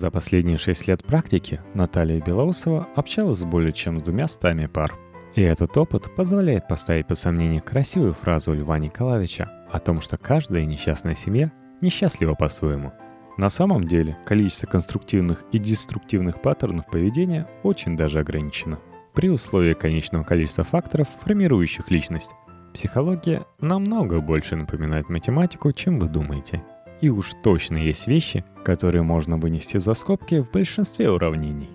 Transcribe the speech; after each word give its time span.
За 0.00 0.10
последние 0.10 0.56
шесть 0.56 0.88
лет 0.88 1.04
практики 1.04 1.60
Наталья 1.74 2.22
Белоусова 2.22 2.88
общалась 2.96 3.40
с 3.40 3.44
более 3.44 3.70
чем 3.70 3.98
с 3.98 4.02
двумя 4.02 4.28
стами 4.28 4.64
пар. 4.64 4.98
И 5.34 5.42
этот 5.42 5.76
опыт 5.76 6.14
позволяет 6.16 6.66
поставить 6.68 7.06
под 7.06 7.18
сомнение 7.18 7.60
красивую 7.60 8.14
фразу 8.14 8.54
Льва 8.54 8.78
Николаевича 8.78 9.50
о 9.70 9.78
том, 9.78 10.00
что 10.00 10.16
каждая 10.16 10.64
несчастная 10.64 11.14
семья 11.14 11.52
несчастлива 11.82 12.32
по-своему. 12.34 12.94
На 13.36 13.50
самом 13.50 13.86
деле, 13.86 14.16
количество 14.24 14.66
конструктивных 14.66 15.44
и 15.52 15.58
деструктивных 15.58 16.40
паттернов 16.40 16.86
поведения 16.86 17.46
очень 17.62 17.94
даже 17.94 18.20
ограничено. 18.20 18.78
При 19.12 19.28
условии 19.28 19.74
конечного 19.74 20.24
количества 20.24 20.64
факторов, 20.64 21.08
формирующих 21.20 21.90
личность, 21.90 22.30
психология 22.72 23.44
намного 23.60 24.22
больше 24.22 24.56
напоминает 24.56 25.10
математику, 25.10 25.70
чем 25.72 25.98
вы 25.98 26.08
думаете– 26.08 26.64
и 27.00 27.08
уж 27.08 27.32
точно 27.42 27.78
есть 27.78 28.06
вещи, 28.06 28.44
которые 28.64 29.02
можно 29.02 29.36
вынести 29.36 29.78
за 29.78 29.94
скобки 29.94 30.40
в 30.40 30.50
большинстве 30.50 31.10
уравнений. 31.10 31.70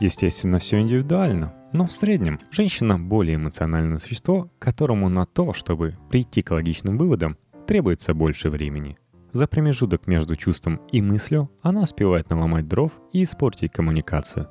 Естественно, 0.00 0.58
все 0.58 0.80
индивидуально, 0.80 1.54
но 1.72 1.86
в 1.86 1.92
среднем 1.92 2.40
женщина 2.50 2.98
более 2.98 3.36
эмоциональное 3.36 3.98
существо, 3.98 4.50
которому 4.58 5.08
на 5.08 5.26
то, 5.26 5.52
чтобы 5.52 5.96
прийти 6.10 6.42
к 6.42 6.52
логичным 6.52 6.96
выводам, 6.96 7.36
требуется 7.66 8.14
больше 8.14 8.48
времени. 8.48 8.96
За 9.32 9.46
промежуток 9.46 10.06
между 10.06 10.36
чувством 10.36 10.80
и 10.90 11.02
мыслью 11.02 11.50
она 11.60 11.82
успевает 11.82 12.30
наломать 12.30 12.68
дров 12.68 12.92
и 13.12 13.24
испортить 13.24 13.72
коммуникацию. 13.72 14.48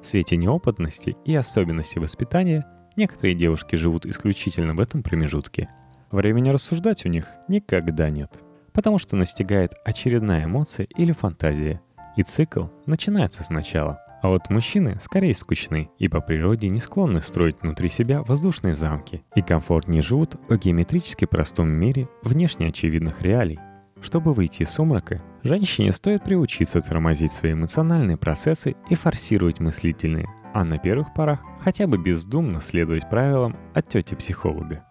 В 0.00 0.06
свете 0.06 0.36
неопытности 0.36 1.16
и 1.24 1.34
особенностей 1.34 1.98
воспитания 1.98 2.66
некоторые 2.96 3.34
девушки 3.34 3.76
живут 3.76 4.06
исключительно 4.06 4.74
в 4.74 4.80
этом 4.80 5.02
промежутке. 5.02 5.68
Времени 6.10 6.50
рассуждать 6.50 7.04
у 7.06 7.08
них 7.08 7.26
никогда 7.48 8.08
нет 8.10 8.40
потому 8.72 8.98
что 8.98 9.16
настигает 9.16 9.72
очередная 9.84 10.44
эмоция 10.44 10.86
или 10.96 11.12
фантазия, 11.12 11.80
и 12.16 12.22
цикл 12.22 12.66
начинается 12.86 13.42
сначала. 13.42 14.00
А 14.22 14.28
вот 14.28 14.50
мужчины 14.50 14.98
скорее 15.00 15.34
скучны 15.34 15.90
и 15.98 16.08
по 16.08 16.20
природе 16.20 16.68
не 16.68 16.78
склонны 16.78 17.22
строить 17.22 17.62
внутри 17.62 17.88
себя 17.88 18.22
воздушные 18.22 18.74
замки 18.74 19.24
и 19.34 19.40
комфортнее 19.40 20.02
живут 20.02 20.36
в 20.48 20.56
геометрически 20.58 21.24
простом 21.24 21.70
мире 21.70 22.08
внешне 22.22 22.68
очевидных 22.68 23.22
реалий. 23.22 23.58
Чтобы 24.02 24.34
выйти 24.34 24.62
из 24.62 24.70
сумрака, 24.70 25.22
женщине 25.42 25.92
стоит 25.92 26.24
приучиться 26.24 26.80
тормозить 26.80 27.32
свои 27.32 27.52
эмоциональные 27.52 28.16
процессы 28.16 28.76
и 28.88 28.94
форсировать 28.94 29.60
мыслительные, 29.60 30.26
а 30.52 30.64
на 30.64 30.78
первых 30.78 31.14
порах 31.14 31.42
хотя 31.60 31.86
бы 31.86 31.96
бездумно 31.96 32.60
следовать 32.60 33.08
правилам 33.08 33.56
от 33.74 33.88
тети-психолога. 33.88 34.84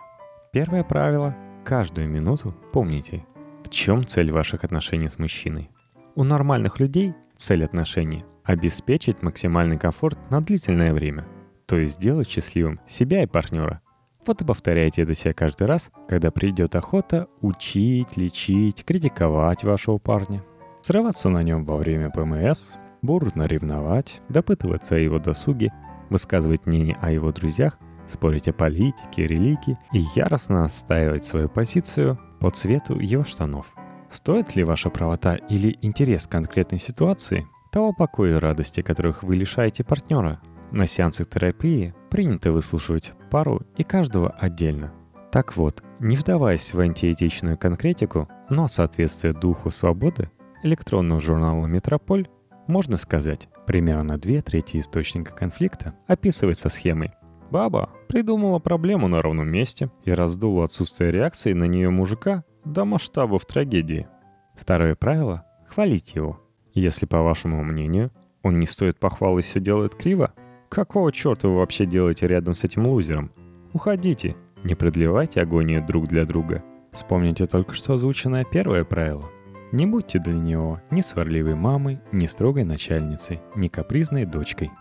Первое 0.52 0.84
правило– 0.84 1.36
каждую 1.66 2.10
минуту 2.10 2.56
помните, 2.74 3.26
чем 3.70 4.06
цель 4.06 4.32
ваших 4.32 4.64
отношений 4.64 5.10
с 5.10 5.20
мужчиной? 5.20 5.70
У 6.16 6.24
нормальных 6.24 6.80
людей 6.80 7.14
цель 7.38 7.64
отношений– 7.64 8.26
обеспечить 8.44 9.22
максимальный 9.22 9.78
комфорт 9.78 10.18
на 10.32 10.42
длительное 10.42 10.92
время, 10.92 11.28
то 11.68 11.78
есть 11.78 11.94
сделать 11.94 12.28
счастливым 12.28 12.80
себя 12.88 13.22
и 13.22 13.28
партнера. 13.28 13.82
Вот 14.26 14.42
и 14.42 14.46
повторяйте 14.46 15.04
это 15.04 15.14
себе 15.14 15.34
каждый 15.34 15.68
раз, 15.68 15.92
когда 16.08 16.32
придет 16.32 16.76
охота 16.76 17.28
учить, 17.42 18.18
лечить, 18.18 18.84
критиковать 18.84 19.64
вашего 19.64 19.98
парня. 20.00 20.44
Срываться 20.82 21.30
на 21.30 21.44
нем 21.44 21.64
во 21.64 21.78
время 21.78 22.10
ПМС, 22.10 22.76
бурно 23.02 23.44
ревновать, 23.44 24.22
допытываться 24.30 24.96
о 24.96 25.00
его 25.00 25.20
досуге, 25.20 25.72
высказывать 26.10 26.66
мнение 26.66 26.98
о 27.02 27.12
его 27.12 27.32
друзьях, 27.32 27.78
спорить 28.08 28.48
о 28.48 28.54
политике, 28.54 29.28
религии 29.28 29.78
и 29.94 30.00
яростно 30.16 30.66
отстаивать 30.66 31.24
свою 31.24 31.50
позицию 31.50 32.20
по 32.40 32.50
цвету 32.50 33.00
его 33.00 33.24
штанов. 33.24 33.68
Стоит 34.10 34.56
ли 34.56 34.64
ваша 34.64 34.90
правота 34.90 35.36
или 35.36 35.78
интерес 35.82 36.28
к 36.28 36.32
конкретной 36.32 36.80
ситуации 36.80 37.48
того 37.72 37.94
покоя 37.94 38.38
и 38.38 38.40
радости, 38.40 38.82
которых 38.82 39.24
вы 39.24 39.36
лишаете 39.36 39.84
партнера? 39.84 40.42
На 40.72 40.88
сеансах 40.88 41.30
терапии 41.30 41.94
принято 42.10 42.52
выслушивать 42.52 43.14
пару 43.30 43.62
и 43.78 43.84
каждого 43.84 44.30
отдельно. 44.30 44.94
Так 45.32 45.56
вот, 45.58 45.84
не 46.00 46.16
вдаваясь 46.16 46.74
в 46.74 46.80
антиэтичную 46.80 47.58
конкретику, 47.58 48.28
но 48.50 48.68
соответствуя 48.68 49.34
духу 49.34 49.70
свободы, 49.70 50.32
электронного 50.64 51.22
журнала 51.22 51.68
«Метрополь» 51.68 52.28
можно 52.70 52.98
сказать, 52.98 53.50
примерно 53.66 54.20
две 54.20 54.42
трети 54.42 54.78
источника 54.78 55.34
конфликта 55.34 55.96
описывается 56.06 56.70
схемой 56.70 57.14
Баба 57.52 57.90
придумала 58.08 58.60
проблему 58.60 59.08
на 59.08 59.22
ровном 59.22 59.50
месте 59.50 59.90
и 60.04 60.12
раздула 60.12 60.66
отсутствие 60.66 61.12
реакции 61.12 61.54
на 61.54 61.66
нее 61.66 61.90
мужика 61.90 62.44
до 62.64 62.86
масштабов 62.86 63.46
трагедии. 63.46 64.08
Второе 64.56 64.96
правило— 64.96 65.46
хвалить 65.68 66.14
его. 66.14 66.40
Если, 66.74 67.06
по 67.06 67.22
вашему 67.22 67.64
мнению, 67.64 68.12
он 68.44 68.60
не 68.60 68.68
стоит 68.68 69.00
похвалы 69.00 69.42
и 69.42 69.44
все 69.44 69.60
делает 69.60 69.96
криво, 69.96 70.34
какого 70.70 71.12
черта 71.12 71.48
вы 71.48 71.58
вообще 71.58 71.86
делаете 71.86 72.28
рядом 72.28 72.54
с 72.54 72.64
этим 72.64 72.86
лузером? 72.86 73.32
Уходите, 73.74 74.36
не 74.64 74.76
продлевайте 74.76 75.42
агонию 75.42 75.86
друг 75.86 76.08
для 76.08 76.26
друга. 76.26 76.64
Вспомните 76.92 77.46
только 77.46 77.74
что 77.74 77.94
озвученное 77.94 78.46
первое 78.46 78.84
правило. 78.84 79.26
Не 79.72 79.86
будьте 79.86 80.20
для 80.20 80.34
него 80.34 80.82
ни 80.90 81.02
сварливой 81.02 81.56
мамой, 81.56 82.00
ни 82.12 82.26
строгой 82.26 82.64
начальницей, 82.64 83.40
ни 83.56 83.68
капризной 83.68 84.26
дочкой. 84.26 84.72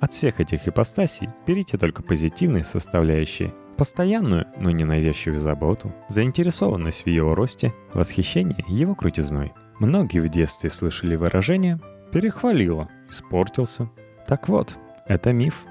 От 0.00 0.12
всех 0.12 0.40
этих 0.40 0.68
ипостасей 0.68 1.28
берите 1.46 1.78
только 1.78 2.02
позитивные 2.02 2.64
составляющие. 2.64 3.54
Постоянную, 3.76 4.46
но 4.58 4.70
ненавязчивую 4.70 5.38
заботу, 5.38 5.92
заинтересованность 6.08 7.04
в 7.04 7.08
его 7.08 7.34
росте, 7.34 7.74
восхищение 7.92 8.64
его 8.68 8.94
крутизной. 8.94 9.52
Многие 9.78 10.20
в 10.20 10.28
детстве 10.28 10.70
слышали 10.70 11.16
выражение 11.16 11.78
«перехвалило», 12.10 12.88
«испортился». 13.10 13.90
Так 14.26 14.48
вот, 14.48 14.78
это 15.06 15.32
миф. 15.32 15.64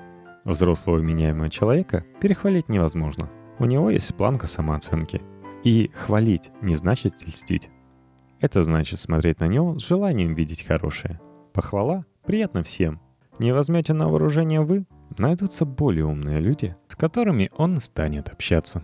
Взрослого 0.43 0.99
меняемого 0.99 1.49
человека 1.49 2.05
перехвалить 2.21 2.69
невозможно. 2.69 3.29
У 3.57 3.65
него 3.65 3.89
есть 3.89 4.13
планка 4.15 4.45
самооценки. 4.45 5.21
И 5.63 5.89
хвалить 5.95 6.51
не 6.61 6.75
значит 6.75 7.25
льстить. 7.25 7.69
Это 8.39 8.63
значит 8.63 8.99
смотреть 8.99 9.39
на 9.39 9.47
него 9.47 9.73
с 9.73 9.83
желанием 9.83 10.35
видеть 10.35 10.63
хорошее. 10.63 11.19
Похвала 11.53 12.05
приятна 12.25 12.61
всем, 12.61 13.01
не 13.39 13.53
возьмете 13.53 13.93
на 13.93 14.07
вооружение 14.07 14.61
вы, 14.61 14.85
найдутся 15.17 15.65
более 15.65 16.05
умные 16.05 16.39
люди, 16.39 16.75
с 16.87 16.95
которыми 16.95 17.51
он 17.57 17.79
станет 17.79 18.29
общаться. 18.29 18.83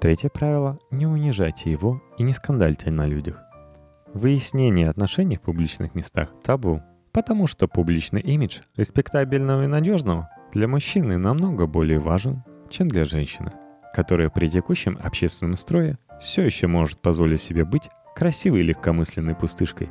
Третье 0.00 0.30
правило– 0.30 0.78
не 0.90 1.06
унижайте 1.06 1.70
его 1.70 2.02
и 2.16 2.22
не 2.22 2.32
скандальте 2.32 2.90
на 2.90 3.06
людях. 3.06 3.42
Выяснение 4.14 4.88
отношений 4.88 5.36
в 5.36 5.42
публичных 5.42 5.94
местах– 5.94 6.30
табу, 6.42 6.82
потому 7.12 7.46
что 7.46 7.68
публичный 7.68 8.22
имидж 8.22 8.60
респектабельного 8.76 9.64
и 9.64 9.66
надежного 9.66 10.30
для 10.52 10.66
мужчины 10.66 11.18
намного 11.18 11.66
более 11.66 11.98
важен, 11.98 12.42
чем 12.70 12.88
для 12.88 13.04
женщины, 13.04 13.52
которая 13.94 14.30
при 14.30 14.48
текущем 14.48 14.98
общественном 15.02 15.54
строе 15.54 15.98
все 16.18 16.44
еще 16.44 16.66
может 16.66 17.00
позволить 17.00 17.42
себе 17.42 17.64
быть 17.64 17.90
красивой 18.16 18.62
легкомысленной 18.62 19.34
пустышкой. 19.34 19.90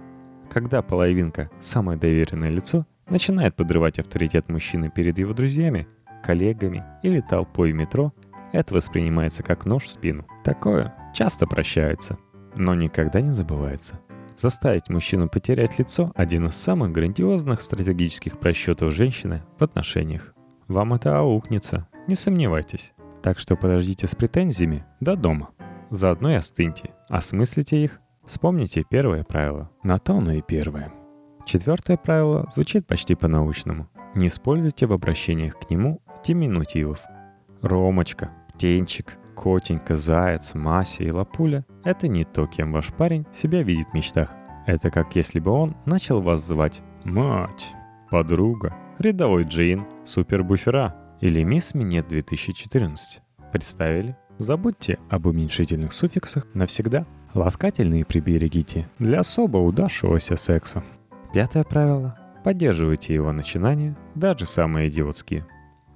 Когда 0.52 0.82
половинка– 0.82 1.52
самое 1.60 2.00
доверенное 2.00 2.50
лицо– 2.50 2.86
начинает 3.10 3.56
подрывать 3.56 4.00
авторитет 4.00 4.50
мужчины 4.50 4.90
перед 4.90 5.18
его 5.18 5.34
друзьями, 5.34 5.88
коллегами 6.24 6.84
или 7.04 7.22
толпой 7.22 7.72
в 7.72 7.76
метро, 7.76 8.14
это 8.52 8.74
воспринимается 8.76 9.44
как 9.44 9.66
нож 9.66 9.84
в 9.84 9.90
спину. 9.90 10.26
Такое 10.44 10.94
часто 11.14 11.46
прощается, 11.48 12.18
но 12.56 12.74
никогда 12.76 13.22
не 13.22 13.32
забывается. 13.32 14.00
Заставить 14.38 14.90
мужчину 14.90 15.28
потерять 15.28 15.78
лицо– 15.80 16.12
один 16.16 16.48
из 16.48 16.56
самых 16.56 16.92
грандиозных 16.92 17.62
стратегических 17.62 18.40
просчетов 18.40 18.94
женщины 18.94 19.44
в 19.58 19.64
отношениях. 19.64 20.34
Вам 20.68 20.94
это 20.94 21.18
аукнется, 21.20 21.88
не 22.08 22.16
сомневайтесь. 22.16 22.94
Так 23.22 23.38
что 23.38 23.58
подождите 23.58 24.08
с 24.08 24.16
претензиями 24.16 24.86
до 25.02 25.18
дома. 25.18 25.50
Заодно 25.90 26.32
и 26.32 26.36
остыньте, 26.36 26.92
осмыслите 27.10 27.84
их, 27.84 28.00
вспомните 28.26 28.86
первое 28.90 29.24
правило. 29.24 29.70
На 29.84 29.98
то 29.98 30.16
оно 30.16 30.32
и 30.34 30.42
первое. 30.42 30.94
Четвертое 31.50 31.98
правило 31.98 32.48
звучит 32.52 32.86
почти 32.86 33.16
по-научному. 33.16 33.90
Не 34.14 34.28
используйте 34.28 34.86
в 34.86 34.94
обращениях 34.94 35.58
к 35.58 35.68
нему 35.72 36.00
диминутивов. 36.24 37.04
Ромочка, 37.64 38.30
птенчик, 38.54 39.18
котенька, 39.36 39.96
заяц, 39.96 40.54
Мася 40.54 41.06
и 41.06 41.10
лапуля– 41.10 41.66
это 41.84 42.08
не 42.08 42.24
то, 42.24 42.46
кем 42.46 42.72
ваш 42.72 42.94
парень 42.94 43.26
себя 43.34 43.64
видит 43.64 43.88
в 43.88 43.96
мечтах. 43.96 44.32
Это 44.68 44.92
как 44.92 45.16
если 45.16 45.40
бы 45.40 45.50
он 45.50 45.76
начал 45.88 46.22
вас 46.22 46.46
звать 46.46 46.84
«Мать», 47.04 47.72
«Подруга», 48.12 48.76
«Рядовой 49.00 49.46
Джейн», 49.46 49.88
«Супербуфера» 50.06 50.96
или 51.20 51.42
«Мисс 51.42 51.74
Минет 51.74 52.14
2014». 52.14 52.96
Представили? 53.52 54.16
Забудьте 54.38 55.00
об 55.10 55.26
уменьшительных 55.26 55.94
суффиксах 55.94 56.46
навсегда. 56.54 57.08
Ласкательные 57.34 58.06
приберегите 58.06 58.88
для 59.00 59.22
особо 59.22 59.58
удавшегося 59.58 60.36
секса. 60.36 60.84
Пятое 61.34 61.64
правило. 61.64 62.18
Поддерживайте 62.44 63.14
его 63.14 63.32
начинания, 63.32 63.96
даже 64.16 64.46
самые 64.46 64.90
идиотские. 64.90 65.46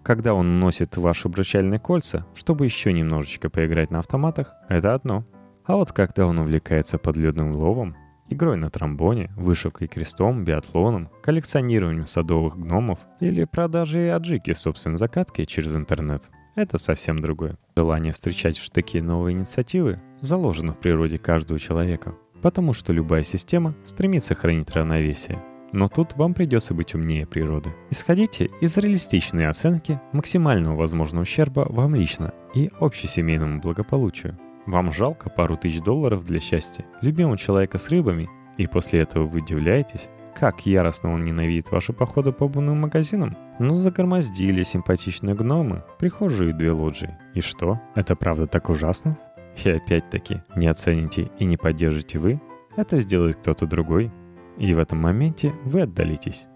Когда 0.04 0.34
он 0.34 0.60
носит 0.60 0.98
ваши 0.98 1.28
обручальные 1.28 1.80
кольца, 1.80 2.28
чтобы 2.36 2.66
еще 2.66 2.94
немножечко 2.94 3.50
поиграть 3.50 3.90
на 3.90 4.00
автоматах, 4.00 4.54
это 4.70 4.94
одно. 4.94 5.26
А 5.66 5.76
вот 5.76 5.92
когда 5.92 6.28
он 6.28 6.38
увлекается 6.40 6.98
подледным 6.98 7.54
ловом 7.54 7.96
игрой 8.30 8.58
на 8.58 8.70
тромбоне, 8.70 9.32
вышивкой 9.36 9.88
крестом, 9.88 10.44
биатлоном, 10.44 11.10
коллекционированием 11.24 12.06
садовых 12.06 12.58
гномов 12.58 13.00
или 13.20 13.46
продажей 13.46 14.14
аджики 14.14 14.54
собственной 14.54 14.98
закатки 14.98 15.46
через 15.46 15.76
интернет. 15.76 16.30
Это 16.56 16.78
совсем 16.78 17.18
другое. 17.18 17.58
Желание 17.76 18.14
встречать 18.14 18.58
в 18.58 18.64
штыки 18.64 19.02
новые 19.02 19.36
инициативы 19.36 20.00
заложено 20.20 20.74
в 20.74 20.80
природе 20.80 21.18
каждого 21.18 21.60
человека, 21.60 22.16
потому 22.44 22.74
что 22.74 22.94
любая 22.94 23.24
система 23.24 23.74
стремится 23.86 24.36
хранить 24.36 24.70
равновесие. 24.72 25.42
Но 25.72 25.88
тут 25.88 26.16
вам 26.16 26.36
придется 26.36 26.76
быть 26.76 26.94
умнее 26.94 27.26
природы. 27.26 27.74
Исходите 27.90 28.52
из 28.62 28.78
реалистичной 28.78 29.48
оценки 29.48 30.00
максимального 30.12 30.76
возможного 30.76 31.24
ущерба 31.24 31.66
вам 31.68 31.96
лично 31.96 32.32
и 32.54 32.70
общесемейному 32.80 33.60
благополучию. 33.60 34.38
Вам 34.68 34.92
жалко 34.92 35.30
пару 35.30 35.58
тысяч 35.58 35.82
долларов 35.82 36.26
для 36.26 36.40
счастья, 36.40 36.86
любимого 37.02 37.38
человека 37.38 37.80
с 37.80 37.90
рыбами, 37.90 38.30
и 38.58 38.68
после 38.68 39.00
этого 39.00 39.26
вы 39.26 39.40
удивляетесь, 39.40 40.10
как 40.36 40.66
яростно 40.66 41.14
он 41.14 41.26
ненавидит 41.26 41.72
ваши 41.72 41.94
походы 41.94 42.32
по 42.32 42.46
обувным 42.46 42.82
магазинам? 42.82 43.38
Ну, 43.60 43.78
загромоздили 43.78 44.64
симпатичные 44.64 45.36
гномы, 45.36 45.84
прихожие 45.98 46.54
две 46.54 46.72
лоджии. 46.72 47.18
И 47.34 47.42
что? 47.42 47.80
Это 47.96 48.16
правда 48.16 48.48
так 48.48 48.70
ужасно? 48.70 49.18
И 49.64 49.70
опять-таки, 49.70 50.42
не 50.56 50.68
оцените 50.68 51.32
и 51.40 51.46
не 51.46 51.58
поддержите 51.58 52.20
вы, 52.20 52.42
это 52.76 53.00
сделает 53.00 53.36
кто-то 53.38 53.66
другой. 53.66 54.12
И 54.58 54.74
в 54.74 54.80
этом 54.80 55.00
моменте 55.00 55.54
вы 55.66 55.82
отдалитесь. 55.82 56.48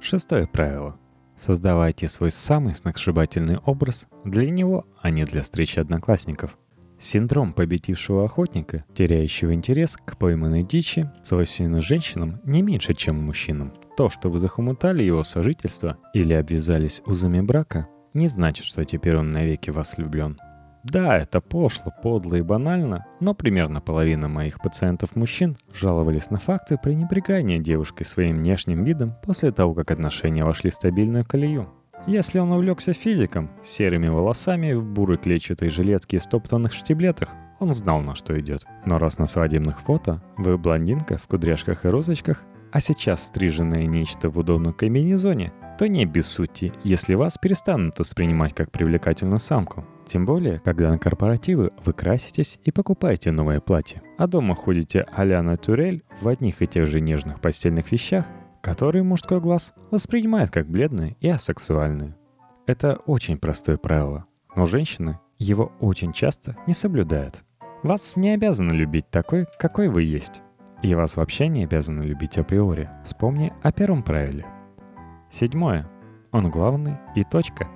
Шестое 0.00 0.46
правило. 0.46 0.98
Создавайте 1.36 2.08
свой 2.08 2.30
самый 2.30 2.74
сногсшибательный 2.74 3.58
образ 3.58 4.06
для 4.24 4.50
него, 4.50 4.86
а 5.00 5.10
не 5.10 5.24
для 5.24 5.42
встречи 5.42 5.78
одноклассников– 5.78 6.56
Синдром 6.98 7.52
победившего 7.52 8.24
охотника, 8.24 8.84
теряющего 8.94 9.52
интерес 9.52 9.96
к 9.96 10.16
пойманной 10.16 10.62
дичи, 10.62 11.10
свойственен 11.22 11.80
женщинам 11.82 12.40
не 12.44 12.62
меньше, 12.62 12.94
чем 12.94 13.22
мужчинам. 13.22 13.72
То, 13.96 14.08
что 14.08 14.30
вы 14.30 14.38
захомутали 14.38 15.02
его 15.02 15.22
сожительство 15.22 15.98
или 16.14 16.32
обвязались 16.32 17.02
узами 17.04 17.40
брака, 17.40 17.88
не 18.14 18.28
значит, 18.28 18.64
что 18.64 18.84
теперь 18.84 19.16
он 19.16 19.30
навеки 19.30 19.70
вас 19.70 19.96
влюблен. 19.96 20.38
Да, 20.84 21.16
это 21.16 21.40
пошло, 21.40 21.92
подло 22.02 22.34
и 22.34 22.42
банально, 22.42 23.06
но 23.18 23.32
примерно 23.34 23.80
половина 23.80 24.28
моих 24.28 24.60
пациентов-мужчин 24.60 25.56
жаловались 25.72 26.30
на 26.30 26.38
факты 26.38 26.76
пренебрегания 26.76 27.58
девушкой 27.58 28.04
своим 28.04 28.36
внешним 28.36 28.84
видом 28.84 29.14
после 29.22 29.50
того, 29.50 29.72
как 29.72 29.90
отношения 29.90 30.44
вошли 30.44 30.70
в 30.70 30.74
стабильную 30.74 31.24
колею. 31.24 31.70
Если 32.06 32.38
он 32.38 32.52
увлекся 32.52 32.92
физиком, 32.92 33.50
серыми 33.62 34.08
волосами, 34.08 34.74
в 34.74 34.84
бурой 34.84 35.16
клетчатой 35.16 35.70
жилетке 35.70 36.18
и 36.18 36.20
стоптанных 36.20 36.74
штиблетах, 36.74 37.30
он 37.60 37.72
знал, 37.72 38.02
на 38.02 38.14
что 38.14 38.38
идет. 38.38 38.66
Но 38.84 38.98
раз 38.98 39.16
на 39.16 39.26
свадебных 39.26 39.80
фото 39.80 40.22
вы 40.36 40.58
блондинка 40.58 41.16
в 41.16 41.26
кудряшках 41.26 41.86
и 41.86 41.88
розочках, 41.88 42.42
а 42.72 42.80
сейчас 42.80 43.24
стриженное 43.24 43.86
нечто 43.86 44.28
в 44.28 44.38
удобном 44.38 44.74
комбинезоне, 44.74 45.54
то 45.78 45.86
не 45.86 46.04
без 46.04 46.26
сути, 46.26 46.74
если 46.82 47.14
вас 47.14 47.38
перестанут 47.40 47.98
воспринимать 47.98 48.52
как 48.52 48.70
привлекательную 48.70 49.40
самку. 49.40 49.86
Тем 50.06 50.26
более, 50.26 50.58
когда 50.58 50.90
на 50.90 50.98
корпоративы 50.98 51.72
вы 51.84 51.92
краситесь 51.92 52.58
и 52.64 52.70
покупаете 52.70 53.30
новое 53.30 53.60
платье, 53.60 54.02
а 54.18 54.26
дома 54.26 54.54
ходите 54.54 55.06
а-ля 55.12 55.42
натюрель 55.42 56.04
в 56.20 56.28
одних 56.28 56.60
и 56.62 56.66
тех 56.66 56.86
же 56.86 57.00
нежных 57.00 57.40
постельных 57.40 57.90
вещах, 57.90 58.26
которые 58.60 59.02
мужской 59.02 59.40
глаз 59.40 59.72
воспринимает 59.90 60.50
как 60.50 60.68
бледные 60.68 61.16
и 61.20 61.28
асексуальные. 61.28 62.16
Это 62.66 62.96
очень 63.06 63.38
простое 63.38 63.76
правило, 63.76 64.26
но 64.54 64.66
женщины 64.66 65.18
его 65.38 65.72
очень 65.80 66.12
часто 66.12 66.56
не 66.66 66.74
соблюдают. 66.74 67.42
Вас 67.82 68.16
не 68.16 68.30
обязаны 68.30 68.72
любить 68.72 69.10
такой, 69.10 69.46
какой 69.58 69.88
вы 69.88 70.04
есть. 70.04 70.40
И 70.82 70.94
вас 70.94 71.16
вообще 71.16 71.48
не 71.48 71.64
обязаны 71.64 72.02
любить 72.02 72.38
априори. 72.38 72.88
Вспомни 73.04 73.52
о 73.62 73.72
первом 73.72 74.02
правиле. 74.02 74.46
Седьмое. 75.30 75.86
Он 76.30 76.50
главный 76.50 76.96
и 77.14 77.22
точка. 77.22 77.68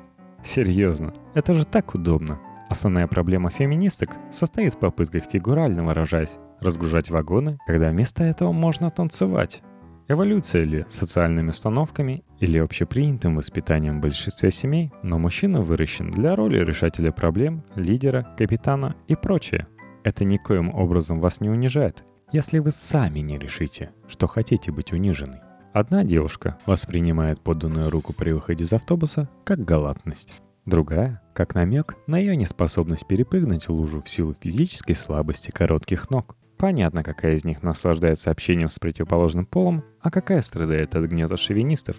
Серьезно, 0.43 1.12
это 1.35 1.55
же 1.55 1.64
так 1.64 1.94
удобно. 1.94 2.38
Основная 2.69 3.06
проблема 3.06 3.50
феминисток 3.50 4.11
состоит 4.31 4.75
в 4.75 4.79
попытках 4.79 5.25
фигурально 5.25 5.85
выражаясь, 5.85 6.38
разгружать 6.61 7.11
вагоны, 7.11 7.58
когда 7.67 7.90
вместо 7.90 8.25
этого 8.25 8.52
можно 8.52 8.90
танцевать. 8.90 9.62
Эволюция 10.11 10.64
ли 10.64 10.87
социальными 10.88 11.50
установками 11.50 12.25
или 12.40 12.58
общепринятым 12.58 13.37
воспитанием 13.37 13.99
в 13.99 14.02
большинстве 14.02 14.50
семей, 14.50 14.90
но 15.02 15.19
мужчина 15.19 15.61
выращен 15.61 16.11
для 16.11 16.35
роли 16.35 16.64
решателя 16.64 17.12
проблем, 17.12 17.62
лидера, 17.75 18.35
капитана 18.38 18.96
и 19.06 19.14
прочее. 19.14 19.67
Это 20.05 20.25
никоим 20.25 20.75
образом 20.75 21.20
вас 21.20 21.43
не 21.43 21.50
унижает, 21.50 22.05
если 22.32 22.58
вы 22.58 22.73
сами 22.73 23.19
не 23.20 23.38
решите, 23.38 23.90
что 24.08 24.26
хотите 24.26 24.73
быть 24.73 24.93
униженной. 24.93 25.40
Одна 25.73 26.03
девушка 26.03 26.59
воспринимает 26.67 27.41
поданную 27.41 27.91
руку 27.91 28.12
при 28.12 28.32
выходе 28.32 28.65
из 28.65 28.73
автобуса 28.73 29.29
как 29.44 29.65
галатность. 29.65 30.35
Другая— 30.65 31.23
как 31.35 31.55
намек 31.55 31.97
на 32.06 32.19
ее 32.19 32.37
неспособность 32.37 33.06
перепрыгнуть 33.06 33.69
лужу 33.69 34.03
в 34.03 34.09
силу 34.09 34.35
физической 34.38 34.94
слабости 34.94 35.50
коротких 35.50 36.11
ног. 36.11 36.37
Понятно, 36.56 37.03
какая 37.03 37.35
из 37.35 37.44
них 37.44 37.62
наслаждается 37.62 38.31
общением 38.31 38.69
с 38.69 38.79
противоположным 38.79 39.47
полом, 39.47 39.85
а 40.00 40.11
какая 40.11 40.41
страдает 40.41 40.94
от 40.94 41.05
гнета 41.05 41.37
шовинистов. 41.37 41.97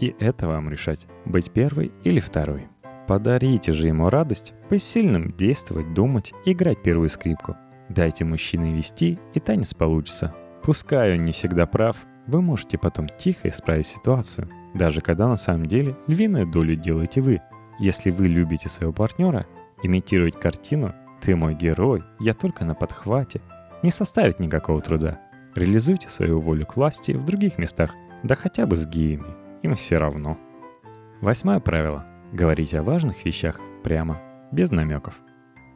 И 0.00 0.14
это 0.18 0.46
вам 0.46 0.70
решать, 0.70 1.06
быть 1.26 1.52
первой 1.52 1.92
или 2.02 2.18
второй. 2.18 2.68
Подарите 3.06 3.72
же 3.72 3.88
ему 3.88 4.08
радость 4.08 4.54
посильным 4.68 5.32
действовать, 5.36 5.92
думать, 5.92 6.32
играть 6.44 6.82
первую 6.82 7.08
скрипку. 7.08 7.56
Дайте 7.88 8.24
мужчине 8.24 8.74
вести, 8.74 9.18
и 9.34 9.40
танец 9.40 9.74
получится. 9.74 10.34
Пускай 10.62 11.18
он 11.18 11.24
не 11.24 11.32
всегда 11.32 11.66
прав, 11.66 11.96
вы 12.26 12.42
можете 12.42 12.78
потом 12.78 13.08
тихо 13.08 13.48
исправить 13.48 13.86
ситуацию, 13.86 14.48
даже 14.74 15.00
когда 15.00 15.28
на 15.28 15.36
самом 15.36 15.66
деле 15.66 15.96
львиную 16.06 16.46
долю 16.46 16.76
делаете 16.76 17.20
вы. 17.20 17.42
Если 17.78 18.10
вы 18.10 18.28
любите 18.28 18.68
своего 18.68 18.92
партнера, 18.92 19.46
имитировать 19.82 20.38
картину 20.38 20.94
«ты 21.20 21.34
мой 21.34 21.54
герой, 21.54 22.04
я 22.20 22.34
только 22.34 22.64
на 22.64 22.74
подхвате», 22.74 23.40
не 23.82 23.90
составит 23.90 24.38
никакого 24.38 24.80
труда. 24.80 25.20
Реализуйте 25.54 26.08
свою 26.08 26.40
волю 26.40 26.66
к 26.66 26.76
власти 26.76 27.12
в 27.12 27.24
других 27.24 27.58
местах, 27.58 27.94
да 28.22 28.34
хотя 28.34 28.66
бы 28.66 28.76
с 28.76 28.86
геями, 28.86 29.34
им 29.62 29.74
все 29.74 29.98
равно. 29.98 30.38
Восьмое 31.20 31.60
правило. 31.60 32.06
Говорите 32.32 32.78
о 32.78 32.82
важных 32.82 33.24
вещах 33.24 33.60
прямо, 33.82 34.20
без 34.52 34.70
намеков. 34.70 35.20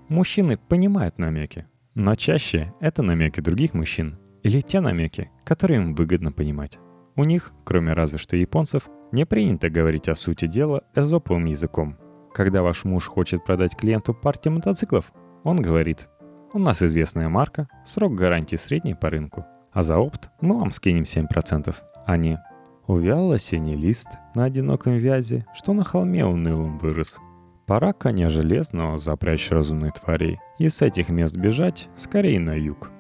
Мужчины 0.09 0.57
понимают 0.57 1.19
намеки, 1.19 1.67
но 1.95 2.15
чаще 2.15 2.73
это 2.81 3.03
намеки 3.03 3.41
других 3.41 3.75
мужчин 3.75 4.19
или 4.47 4.61
те 4.61 4.81
намеки, 4.81 5.29
которые 5.45 5.81
им 5.81 5.95
выгодно 5.97 6.31
понимать. 6.31 6.79
У 7.17 7.25
них, 7.25 7.53
кроме 7.65 7.95
разве 7.95 8.19
что 8.19 8.37
японцев, 8.37 8.89
не 9.11 9.27
принято 9.27 9.69
говорить 9.69 10.09
о 10.09 10.15
сути 10.15 10.47
дела 10.47 10.85
эзоповым 10.95 11.47
языком. 11.47 11.97
Когда 12.33 12.63
ваш 12.63 12.85
муж 12.85 13.09
хочет 13.09 13.45
продать 13.45 13.77
клиенту 13.77 14.15
партию 14.15 14.55
мотоциклов, 14.55 15.13
он 15.43 15.57
говорит 15.57 16.09
у 16.53 16.61
нас 16.61 16.81
известная 16.81 17.29
марка, 17.29 17.69
срок 17.85 18.15
гарантии 18.15 18.55
средний 18.55 18.95
по 18.95 19.11
рынку. 19.11 19.45
А 19.73 19.83
за 19.83 19.99
опт 19.99 20.31
мы 20.41 20.57
вам 20.59 20.71
скинем 20.71 21.03
7%, 21.03 21.75
а 22.07 22.17
не 22.17 22.39
Увял 22.87 23.33
осенний 23.33 23.75
лист 23.75 24.07
на 24.37 24.45
одиноком 24.45 24.97
вязе, 24.97 25.45
что 25.55 25.73
на 25.73 25.83
холме 25.83 26.25
унылым 26.25 26.79
вырос. 26.79 27.19
Пора 27.67 27.93
коня 27.93 28.29
железного 28.29 28.97
запрячь 28.97 29.51
разумной 29.51 29.91
тварей, 29.91 30.39
и 30.61 30.69
с 30.69 30.83
этих 30.83 31.09
мест 31.09 31.37
бежать 31.37 31.89
скорее 31.97 32.39
на 32.39 32.55
юг. 32.55 32.93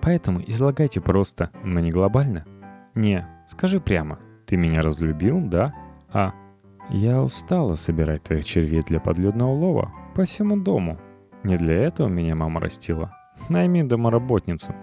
Поэтому 0.00 0.40
излагайте 0.46 1.00
просто, 1.00 1.50
но 1.64 1.80
не 1.80 1.90
глобально. 1.90 2.44
Не, 2.94 3.26
скажи 3.46 3.80
прямо, 3.80 4.18
ты 4.46 4.56
меня 4.56 4.82
разлюбил, 4.82 5.40
да? 5.40 5.74
А, 6.12 6.32
я 6.90 7.22
устала 7.22 7.74
собирать 7.74 8.22
твоих 8.22 8.44
червей 8.44 8.82
для 8.82 9.00
подледного 9.00 9.52
лова 9.52 9.92
по 10.14 10.24
всему 10.24 10.56
дому, 10.56 10.98
не 11.44 11.56
для 11.56 11.74
этого 11.74 12.08
меня 12.08 12.34
мама 12.34 12.60
растила. 12.60 13.16
Найми 13.48 13.82
домоработницу. 13.82 14.74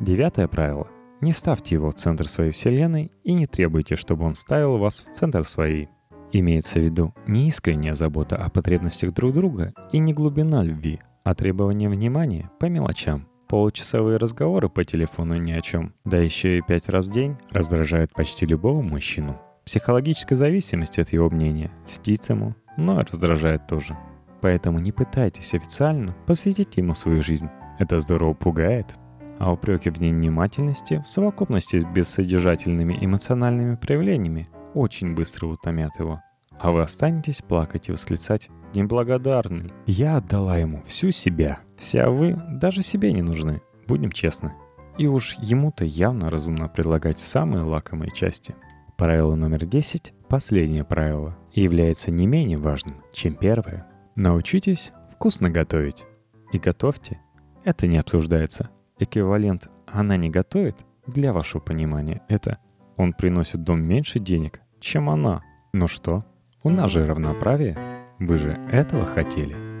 Девятое 0.00 0.48
правило. 0.48 0.88
Не 1.20 1.32
ставьте 1.32 1.76
его 1.76 1.90
в 1.90 1.94
центр 1.94 2.28
своей 2.28 2.50
вселенной 2.50 3.10
и 3.22 3.32
не 3.32 3.46
требуйте, 3.46 3.96
чтобы 3.96 4.24
он 4.24 4.34
ставил 4.34 4.76
вас 4.76 5.06
в 5.08 5.12
центр 5.14 5.44
своей. 5.44 5.88
Имеется 6.32 6.80
в 6.80 6.82
виду 6.82 7.14
не 7.26 7.48
искренняя 7.48 7.94
забота 7.94 8.36
о 8.36 8.50
потребностях 8.50 9.14
друг 9.14 9.32
друга 9.32 9.72
и 9.92 9.98
не 9.98 10.12
глубина 10.12 10.62
любви, 10.62 11.00
а 11.22 11.34
требование 11.34 11.88
внимания 11.88 12.50
по 12.60 12.66
мелочам. 12.66 13.26
Получасовые 13.48 14.16
разговоры 14.16 14.68
по 14.68 14.84
телефону 14.84 15.34
ни 15.36 15.52
о 15.52 15.60
чем, 15.60 15.94
да 16.04 16.18
еще 16.18 16.58
и 16.58 16.62
пять 16.62 16.88
раз 16.88 17.08
в 17.08 17.12
день 17.12 17.36
раздражают 17.50 18.12
почти 18.12 18.46
любого 18.46 18.80
мужчину. 18.82 19.40
Психологическая 19.64 20.36
зависимость 20.36 20.98
от 20.98 21.10
его 21.10 21.30
мнения 21.30 21.70
льстит 21.86 22.28
ему, 22.28 22.54
но 22.76 23.00
раздражает 23.00 23.66
тоже. 23.66 23.96
Поэтому 24.40 24.78
не 24.78 24.92
пытайтесь 24.92 25.54
официально 25.54 26.14
посвятить 26.26 26.76
ему 26.76 26.94
свою 26.94 27.22
жизнь. 27.22 27.48
Это 27.78 27.98
здорово 27.98 28.34
пугает. 28.34 28.94
А 29.38 29.52
упреки 29.52 29.90
в 29.90 30.00
невнимательности 30.00 31.02
в 31.04 31.08
совокупности 31.08 31.78
с 31.78 31.84
бессодержательными 31.84 32.96
эмоциональными 33.00 33.76
проявлениями 33.76 34.48
очень 34.74 35.14
быстро 35.14 35.46
утомят 35.46 35.98
его. 35.98 36.20
А 36.58 36.70
вы 36.70 36.82
останетесь 36.82 37.42
плакать 37.42 37.88
и 37.88 37.92
восклицать 37.92 38.48
«Неблагодарный! 38.74 39.72
Я 39.86 40.16
отдала 40.16 40.56
ему 40.56 40.82
всю 40.82 41.10
себя! 41.10 41.60
Вся 41.76 42.10
вы 42.10 42.40
даже 42.50 42.82
себе 42.82 43.12
не 43.12 43.22
нужны, 43.22 43.62
будем 43.86 44.10
честны!» 44.10 44.54
И 44.96 45.06
уж 45.06 45.36
ему-то 45.40 45.84
явно 45.84 46.30
разумно 46.30 46.68
предлагать 46.68 47.18
самые 47.18 47.64
лакомые 47.64 48.10
части. 48.12 48.54
Правило 48.96 49.34
номер 49.34 49.66
10, 49.66 50.14
последнее 50.28 50.84
правило, 50.84 51.36
является 51.52 52.12
не 52.12 52.26
менее 52.26 52.58
важным, 52.58 53.02
чем 53.12 53.34
первое. 53.34 53.86
Научитесь 54.14 54.92
вкусно 55.12 55.50
готовить. 55.50 56.06
И 56.52 56.58
готовьте. 56.58 57.20
Это 57.64 57.88
не 57.88 57.98
обсуждается. 57.98 58.70
Эквивалент 58.98 59.68
«она 59.86 60.16
не 60.16 60.30
готовит» 60.30 60.76
для 61.06 61.32
вашего 61.32 61.60
понимания 61.60 62.22
это 62.28 62.58
«он 62.96 63.12
приносит 63.12 63.64
дом 63.64 63.82
меньше 63.82 64.20
денег, 64.20 64.60
чем 64.78 65.10
она». 65.10 65.42
Ну 65.72 65.88
что, 65.88 66.24
у 66.64 66.70
нас 66.70 66.90
же 66.90 67.06
равноправие. 67.06 67.76
Вы 68.18 68.38
же 68.38 68.58
этого 68.72 69.06
хотели. 69.06 69.73